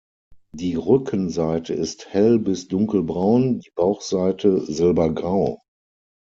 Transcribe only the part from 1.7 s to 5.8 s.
ist hell- bis dunkelbraun, die Bauchseite silbergrau.